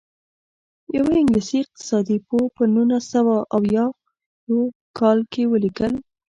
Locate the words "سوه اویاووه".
3.13-4.63